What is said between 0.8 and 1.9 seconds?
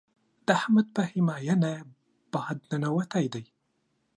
په هميانۍ